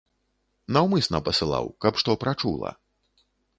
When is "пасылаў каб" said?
1.27-1.93